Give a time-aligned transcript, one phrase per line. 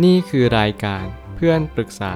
[0.00, 1.04] นี่คือรายการ
[1.36, 2.14] เพื่อนปรึกษา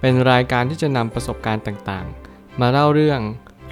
[0.00, 3.20] เป็นรายการที่จะนำประสบการณ์ต่างๆ มาเล่าเรื่อง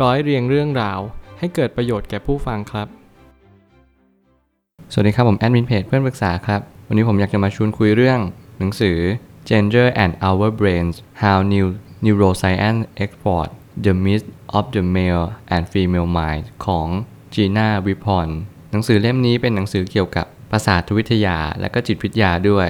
[0.03, 1.01] ร้อยเรียงเรื่องราว
[1.39, 2.89] ให้เกิดประโยชน์แก่ผู้ฟังครับ
[4.93, 8.21] สวัสดีครับ ผมแอดมินเพจเพื่อนปรึกษาครับ วันนี้ผมอยากจะมาชวนคุยเรื่อง
[8.59, 8.99] หนังสือ
[9.49, 11.67] Gender and Our Brains How New
[12.05, 13.49] Neuroscience Export
[13.85, 14.27] the Myth
[14.59, 16.89] of the Male and Female Mind ของ
[17.35, 18.29] Gina w i p o n
[18.71, 22.69] หนังสือเล่มนี้เป็นหนังสือเกี่ยวกับประสาทวิทยาและก็จิตวิทยาด้วย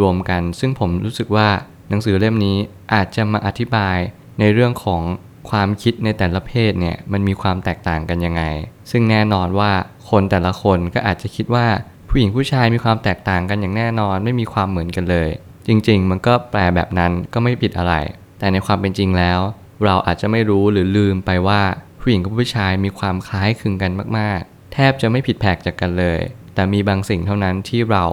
[0.00, 1.48] รวมๆกัน ซึ่งผมรู้สึกว่า
[1.88, 2.56] หนังสือเล่มนี้
[2.94, 3.98] อาจจะมาอธิบาย
[4.40, 5.02] ในเรื่องของ
[5.50, 8.42] ความคิดในแต่ละเพศเนี่ยมันมีความแตกต่างกันยังไง
[8.90, 9.72] ซึ่งแน่นอนว่า
[10.10, 11.66] คนแต่ละคนก็อาจจะคิดว่า
[12.08, 15.28] ผู้หญิงผู้ชายมีความแตกต่างกันอย่างแน่นอนไม่มีความเหมือนกันเลย
[15.66, 17.94] จริง ๆ มันก็แปลแบบนั้นก็ไม่ผิดอะไร
[18.38, 19.40] แต่ในความเป็นจริงแล้ว
[19.84, 21.62] เราอาจจะไม่รู้หรือลืมไปว่า
[22.00, 26.20] ผู้หญิงกับผู้ชายมีความคล้ายคลึงกันมากๆ แทบจะไม่ผิดแผกจากกันเลย
[26.54, 28.04] แต่มีบางสิ่งเท่านั้นที่เรา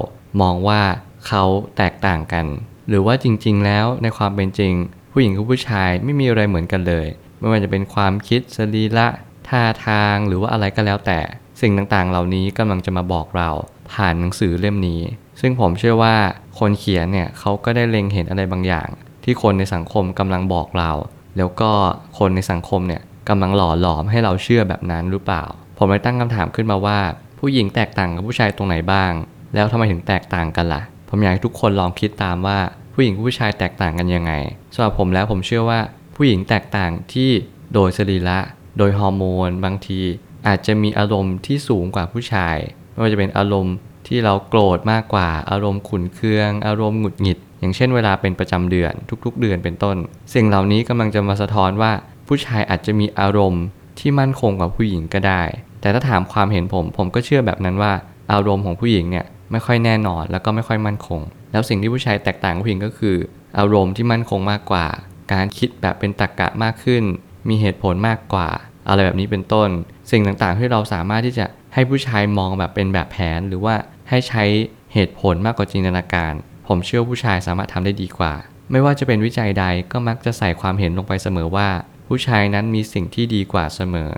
[0.41, 0.81] มองว่า
[1.27, 1.43] เขา
[1.77, 2.45] แตกต่างกัน
[2.89, 4.73] หรือว่าจริง ๆ แล้วในความเป็นจริง
[5.11, 7.07] ผู้หญิงกับผู้ชายไม่มีอะไรเหมือนกันเลย
[7.39, 9.07] ไม่ว่าจะเป็นความคิดสรีระ
[9.47, 11.19] ท่าทางหรือว่าอะไรก็แล้วแต่
[11.61, 13.49] สิ่งต่างๆ เหล่านี้กำลังจะมาบอกเรา
[13.93, 15.01] ผ่านหนังสือเล่มนี้
[15.41, 16.15] ซึ่งผมเชื่อว่า
[16.59, 18.89] คนเขียนเนี่ยเขาก็ได้เล็งเห็นอะไรบางอย่าง
[19.23, 20.91] ที่คนในสังคมกำลังบอกเรา
[21.37, 21.71] แล้วก็
[22.19, 25.43] คนในสังคมเนี่ยกำลังหล่อหลอมให้เราเชื่อแบบนั้นหรือเปล่า
[25.77, 26.99] ผมเลยตั้งคำถามขึ้นมาว่า
[27.39, 29.11] ผู้หญิงแตกต่างกับผู้ชายตรงไหนบ้าง
[29.55, 30.81] แล้วทำไมถึงแตกต่างกันล่ะ
[31.17, 32.57] ผมอยากให้ทุกคนลองคิดตามว่า
[32.93, 34.31] ผู้หญิงผู้ชายแตกต่างกันยังไง
[34.73, 35.79] สำหรับผมแล้วผมเชื่อว่า
[36.15, 37.29] ผู้หญิงแตกต่างที่
[37.73, 38.39] โดยสรีระ
[38.77, 40.01] โดยฮอร์โมน บางที
[40.47, 42.57] อาจจะมีอารมณ์ที่สูงกว่าผู้ชาย
[42.91, 43.75] ไม่ว่าจะเป็นอารมณ์
[44.07, 48.93] ที่เราโกรธมากกว่า อารมณ์ขุนเคือง อารมณ์หงุดหงิด อย่างเช่นเวลาเป็นประจำเดือน
[49.25, 49.97] ทุกๆ เดือนเป็นต้น
[50.33, 51.91] สิ่งเหล่านี้กำลังจะมาสะท้อนว่า
[52.27, 53.63] ผู้ชายอาจจะมีอารมณ์
[53.99, 55.43] ที่มั่นคงกว่าผู้หญิงก็ได้
[55.81, 57.93] แต่ถ้าถามความเห็นผม ผมก็เชื่อแบบนั้นว่า
[58.33, 63.17] อารมณ์ของผู้หญิงเนี่ย ไม่ค่อยแน่นอนแล้วก็ไม่ค่อยมั่นคง แล้วสิ่งที่ผู้ชายแตกต่างผู้หญิงก็คือ
[63.57, 64.85] อารมณ์ที่มั่นคงมากกว่า
[65.33, 67.03] การคิดแบบเป็นตรรกะมากขึ้น
[67.49, 68.49] มีเหตุผลมากกว่า
[68.89, 69.69] อะไรแบบนี้เป็นต้น
[70.11, 73.75] สิ่งต่างๆที่เราสามารถที่จะให้ผู้ชายมองแบบเป็นแบบแผน หรือว่า
[74.09, 74.43] ให้ใช้
[74.93, 76.33] เหตุผลมากกว่าจินตนาการ
[76.67, 78.33] ผมเชื่อผู้ชายสามารถทำได้ดีกว่า
[78.71, 81.69] ไม่ว่าจะเป็นวิจัยใดก็มักจะใส่ความเห็นลงไปเสมอว่า
[82.07, 84.11] ผู้ชายนั้นมีสิ่งที่ดีกว่าเสมอ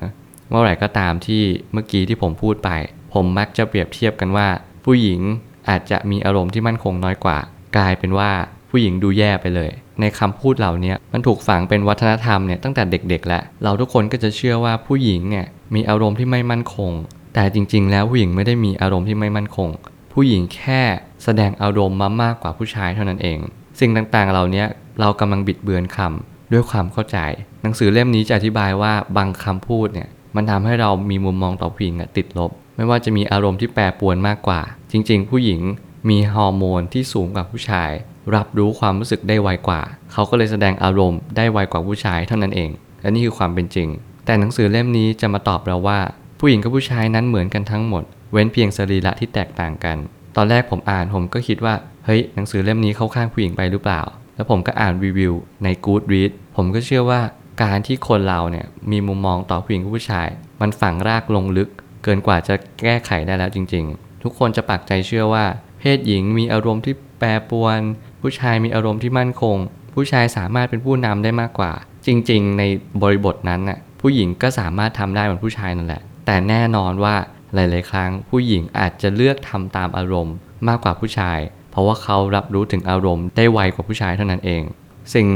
[0.50, 1.44] เมื่อไหร่ก็ตามที่
[1.74, 2.70] เมื่อกี้ที่ผมพูดไป
[3.14, 4.48] ผมมักจะเปรียบเทียบกันว่า
[4.90, 5.22] ผู้หญิง
[5.70, 7.38] อาจจะมีอารมณ์ที่มั่นคงน้อยกว่า
[7.78, 8.32] กลายเป็นว่า
[8.70, 9.72] ผู้หญิงดูแย่ไปเลย
[10.02, 16.92] ในคำพูดเหล่านี้มันถูกฝังเป็นวัฒนธรรมเนี่ยตั้งแต่เด็กๆแล้วเราทุกคนก็จะเชื่อว่าผู้หญิงเนี่ยมีอารมณ์ที่ไม่มั่นคง
[17.36, 19.70] แต่จริง ๆ แล้วผู้หญิงไม่ได้มีอารมณ์ที่ไม่มั่นคง
[20.14, 20.82] ผู้หญิงแค่
[21.24, 23.40] แสดงอารมณ์มามากกว่าผู้ชายเท่านั้นเอง
[23.80, 24.64] สิ่งต่างๆเหล่านี้
[25.00, 27.18] เรากำลังบิดเบือนคำด้วยความเข้าใจ
[27.62, 34.62] หนังสือเล่มนี้จะอธิบายว่าบางคำพูดเนี่ยมันทำให้เรามีมุมมองต่อผู้หญิงติดลบ ไม่ว่าจะมีอารมณ์ที่แปรปรวนมากกว่า
[34.92, 35.62] จริง ๆ ผู้หญิง
[36.10, 37.92] มีฮอร์โมนที่สูงกว่าผู้ชาย
[38.36, 42.70] รับรู้ความรู้สึกได้ไวกว่า เขาก็เลยแสดงอารมณ์ได้ไวกว่าผู้ชายเท่านั้นเอง
[43.02, 43.88] และนี่คือความเป็นจริง
[44.26, 46.00] แต่หนังสือเล่มนี้จะมาตอบเราว่า
[46.40, 49.98] ผู้หญิงกับผู้ชายนั้นเหมือนกันทั้งหมด เว้นเพียงสรีระที่แตกต่างกัน
[50.36, 54.02] ตอนแรกผมอ่านผมก็คิดว่า เฮ้ยหนังสือเล่มนี้เข้าข้างผู้หญิงไปหรือเปล่า
[54.36, 55.34] แล้วผมก็อ่านรีวิว
[55.64, 57.22] ใน Goodreads ผมก็เชื่อว่า
[57.64, 60.28] การที่คนเราเนี่ยมีมุมมองต่อผู้หญิงกับผู้ชาย
[60.62, 61.70] มันฝังรากลงลึก
[62.08, 65.46] เกินกว่าจะแก้ไขได้แล้วจริง ๆ ทุกคนจะปักใจเชื่อว่า
[65.80, 67.80] เพศหญิงมีอารมณ์ที่แปรปรวน
[68.22, 69.58] ผู้ชายมีอารมณ์ที่มั่นคง
[69.94, 71.72] ผู้ชายสามารถเป็นผู้นำได้มากกว่า
[72.08, 72.64] จริง ๆ ใน
[73.02, 77.16] บริบทนั้นน่ะผู้หญิงก็สามารถทำได้เหมือนผู้ชายนั่นแหละ แต่แน่นอนว่า
[77.54, 80.36] หลาย ๆ ครั้ง ผู้หญิงอาจจะเลือกทำตามอารมณ์
[80.68, 81.40] มากกว่าผู้ชาย
[81.72, 84.64] เพราะว่าเขารับรู้ถึงอารมณ์ได้ไวกว่าผู้ชายเท่านั้นเอง
[85.16, 85.28] สิ่ง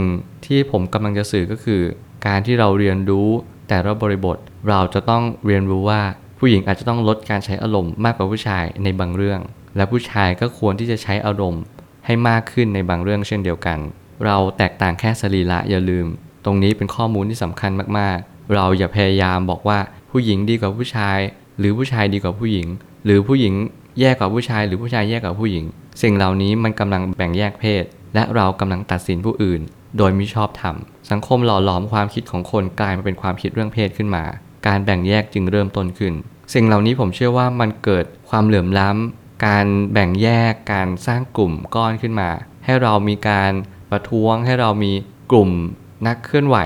[0.45, 1.81] ที่ผมกำลังจะสื่อก็คือ
[2.27, 3.29] การที่เราเรียนรู้
[3.69, 4.37] แต่ละบริบท
[4.69, 6.01] เราจะต้องเรียนรู้ว่า
[6.43, 9.39] ผู้หญิงอาจจะต้องลดการใช้อารมณ์มากกว่าผู้ชายในบางเรื่อง
[9.75, 11.63] และผู้ชายก็ควรที่จะใช้อารมณ์
[12.05, 13.79] ให้มากขึ้นในบางเรื่องเช่นเดียวกัน
[14.25, 16.07] เราแตกต่างแค่สรีระอย่าลืม
[16.45, 19.79] ตรงนี้เป็นข้อมูลที่สำคัญมากๆ เราอย่าพยายามบอกว่า
[20.11, 21.19] ผู้หญิงดีกว่าผู้ชาย
[21.59, 22.67] หรือผู้ชายดีกว่าผู้หญิง
[23.05, 23.53] หรือผู้หญิง
[23.99, 25.65] แย่กว่าผู้ชาย หรือผู้ชายแย่กว่าผู้หญิง
[26.01, 27.83] สิ่งเหล่านี้มันกำลังแบ่งแยกเพศ
[28.15, 29.61] และเรากำลังตัดสินผู้อื่น
[29.97, 30.75] โดยมิชอบธรรม
[31.11, 34.25] สังคมหล่อหลอมความคิดของคนกลายมาเป็นความคิดเรื่องเพศขึ้นมา
[34.67, 36.13] การแบ่งแยกจึงเริ่มต้นขึ้น
[36.53, 42.29] สิ่งเหล่านี้ผมเชื่อว่ามันเกิดความเหลื่อมล้ำการแบ่งแยกการสร้างกลุ่มก้อนขึ้นมา
[42.65, 43.51] ให้เรามีการ
[43.91, 44.91] ประท้วง ให้เรามี
[45.31, 45.49] กลุ่ม
[46.07, 46.57] นักเคลื่อนไหว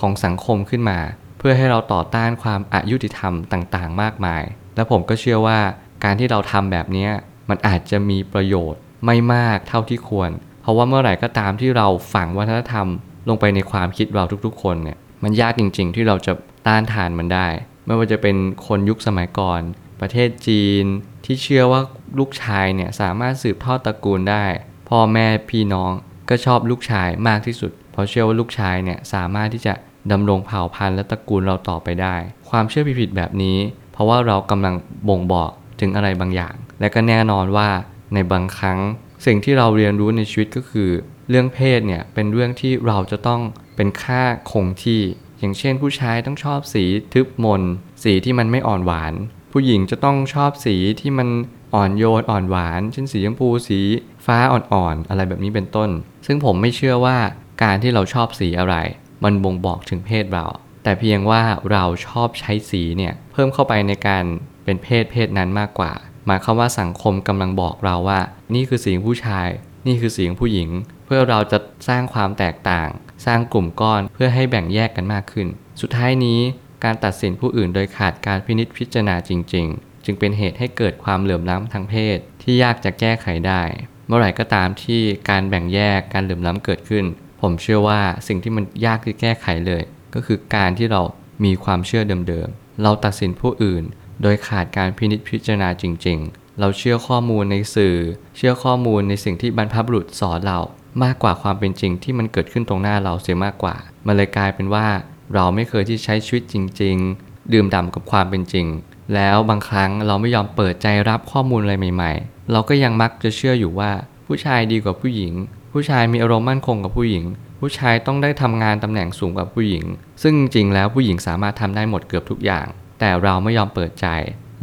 [0.00, 0.98] ของสังคมขึ้นมา
[1.38, 4.42] เพื่อให้เราต่อต้านความอายุติธรรมต่างๆ มากมาย
[4.74, 5.58] และผมก็เชื่อว่า
[6.04, 7.08] การที่เราทำแบบนี้
[7.48, 10.30] มันอาจจะมีประโยชน์ไม่มากเท่าที่ควร
[10.62, 12.86] เพราะว่าเมื่อไหร่ก็ตามที่เราฝังวัฒนธรรม
[13.28, 16.32] ลงไปในความคิดเราทุกๆ คนเนี่ยมันยากจริง ๆ ที่เราจะ
[16.66, 17.46] ต้านทานมันได้
[17.86, 18.36] ไม่ว่าจะเป็น
[18.66, 19.60] คนยุคสมัยก่อน
[20.00, 20.84] ประเทศจีน
[21.24, 21.80] ที่เชื่อว่า
[22.18, 24.44] ลูกชายเนี่ยสามารถสืบทอดตระกูลได้
[24.88, 25.92] พพ่อแม่พี่น้อง
[26.28, 29.74] ก็ชอบลูกชายมากที่สุด เพราะเชื่อว่าลูกชายเนี่ยสามารถที่จะ
[30.12, 32.16] ดำรงเผ่าพันธุ์และตระกูลเราต่อไปได้
[32.50, 33.58] ความเชื่อผิดๆแบบนี้
[33.92, 34.74] เพราะว่าเรากำลัง
[35.08, 35.50] บ่งบอก
[35.80, 37.68] ถึงอะไรบางอย่าง และก็แน่นอนว่า
[38.14, 38.78] ในบางครั้ง
[39.26, 40.90] สิ่งที่เราเรียนรู้ในชีวิตก็คือ
[41.28, 43.40] เรื่องเพศเนี่ยเป็นเรื่องที่เราจะต้อง
[43.76, 45.00] เป็นค่าคงที่
[45.42, 47.62] อย่างเช่น ผู้ชายต้องชอบสีทึบมน
[48.02, 49.14] สีที่มันไม่อ่อนหวาน
[49.52, 51.28] ผู้หญิงจะต้องชอบสีที่มัน
[51.74, 53.80] อ่อนโยนอ่อนหวาน เช่นสีชมพูสี
[54.26, 55.90] ฟ้าอ่อนๆอะไรแบบนี้เป็นต้น
[56.26, 57.18] ซึ่งผมไม่เชื่อว่า
[57.62, 58.76] การที่เราชอบสีอะไร
[59.24, 60.46] มันบ่งบอกถึงเพศเรา
[60.82, 61.42] แต่เพียงว่า
[61.72, 64.24] เราชอบใช้สีเนี่ยเพิ่มเข้าไปในการ
[64.64, 65.92] เป็นเพศเพศนั้นมากกว่า
[66.26, 68.20] หมายความว่าสังคมกำลังบอกเราว่า
[68.54, 69.48] นี่คือสีของผู้ชาย
[69.86, 70.68] นี่คือสีของผู้หญิง
[71.14, 72.88] พื่อเราจะสร้างความแตกต่าง
[73.26, 75.48] สร้างกลุ่มก้อนเพื่อให้แบ่งแยกกันมากขึ้น
[75.80, 76.40] สุดท้ายนี้
[76.84, 83.62] การตัดสินผู้อื่นโดยขาดการพินิจพิจารณาจริง ๆ จึงเป็นเหตุให้เกิดความเหลื่อมล้ำทางเพศ ที่ยากจะแก้ไขได้
[84.06, 85.00] เมื่อไหร่ก็ตามที่
[85.30, 87.04] การแบ่งแยกการเหลื่อมล้ำเกิดขึ้น
[87.40, 89.82] ผมเชื่อว่าสิ่งที่มันยากที่แก้ไขเลย
[90.14, 91.02] ก็คือการที่เรา
[91.44, 93.84] มีความเชื่อเดิมๆ เราตัดสินผู้อื่น
[94.22, 97.96] โดยขาดการพินิจพิจารณาจริง ๆ เราเชื่อข้อมูลในสื่อ
[98.36, 100.60] เชื่อข้อมูลในสิ่งที่บรรพบุรุษสอนเรา
[101.02, 104.86] มากกว่าความเป็นจริงที่มันเกิดขึ้นตรงหน้าเราเสียมากกว่า มันเลยกลายเป็นว่า
[105.34, 108.66] เราไม่เคยที่ใช้ชีวิตจริง ๆ ดื่มด่ำกับความเป็นจริง
[109.14, 113.90] แล้วบางครั้งเราไม่ยอมเปิดใจรับข้อมูลอะไรใหม่ ๆ เราก็ยังมักจะเชื่ออยู่ว่า
[114.26, 115.32] ผู้ชายดีกว่าผู้หญิง
[115.72, 117.24] ผู้ชายมีอารมณ์มั่นคงกับผู้หญิง
[117.60, 119.84] ผู้ชายต้องได้ทำงานตำแหน่งสูงกว่าผู้หญิง
[120.22, 122.66] ซึ่งจริงๆแล้วผู้หญิงสามารถทำได้หมดเกือบทุกอย่าง
[123.00, 124.06] แต่เราไม่ยอมเปิดใจ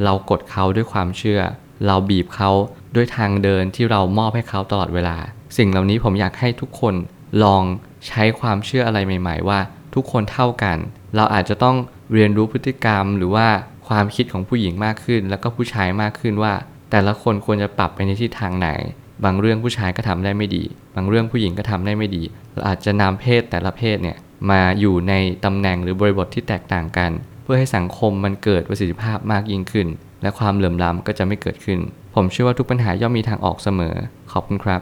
[0.04, 1.42] เรากดเขาด้วยความเชื่อ
[1.86, 2.52] เราบีบเขา
[2.96, 5.18] ด้วยทางเดินที่เรามอบให้เขาตลอดเวลา
[5.58, 6.96] สิ่งเหล่านี้ผมอยากให้ทุกคน
[7.44, 7.64] ลอง
[8.08, 9.60] ใช้ความเชื่ออะไรใหม่ ๆ ว่า
[9.96, 10.78] ทุกคนเท่ากัน
[11.16, 11.78] เราอาจจะต้อง
[12.14, 13.48] เรียนรู้พฤติกรรม หรือว่า
[13.88, 16.54] ความคิดของผู้หญิงมากขึ้น แล้วก็ผู้ชายมากขึ้นว่า
[16.92, 18.70] แต่ละคนควรจะปรับไปในทิศทางไหน
[19.24, 20.64] บางเรื่องผู้ชายก็ทำได้ไม่ดี
[20.96, 22.24] บางเรื่องผู้หญิงก็ทำได้ไม่ดี
[22.54, 24.18] เราอาจจะนำเพศแต่ละเพศเนี่ย
[24.52, 25.14] มาอยู่ใน
[25.46, 27.12] ตำแหน่งหรือบริบทที่แตกต่างกัน
[27.44, 29.88] เพื่อให้สังคมมันเกิดประสิทธิภาพมากยิ่งขึ้น
[30.22, 31.80] และความเหลื่อมล้ำก็จะไม่เกิดขึ้น
[32.16, 33.96] ผมเชื่อว่าทุกปัญหาย่อมมีทางออกเสมอ
[34.32, 34.82] ขอบคุณครับ